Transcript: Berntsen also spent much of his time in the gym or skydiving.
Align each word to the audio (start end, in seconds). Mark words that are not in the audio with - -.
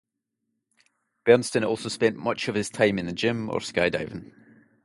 Berntsen 1.25 1.63
also 1.63 1.87
spent 1.87 2.17
much 2.17 2.47
of 2.47 2.55
his 2.55 2.71
time 2.71 2.97
in 2.97 3.05
the 3.05 3.13
gym 3.13 3.51
or 3.51 3.59
skydiving. 3.59 4.31